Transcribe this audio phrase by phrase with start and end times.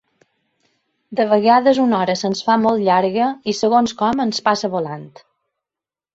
[1.19, 5.07] De vegades una hora se'ns fa molt llarga i segons com ens passa volant.